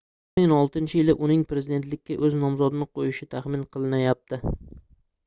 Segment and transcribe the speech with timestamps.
[0.37, 4.41] 2016-yili uning prezidentlikka oʻz nomzodini qoʻyishi taxmin qilinyapti